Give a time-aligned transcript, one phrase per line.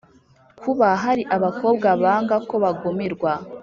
[0.61, 3.31] kuba hari abakobwa banga ko bagumirwa